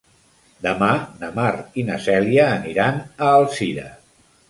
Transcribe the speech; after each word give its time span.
Demà 0.67 0.87
na 1.19 1.29
Mar 1.35 1.51
i 1.83 1.87
na 1.91 2.01
Cèlia 2.09 2.49
aniran 2.57 3.01
a 3.07 3.33
Alzira. 3.39 3.91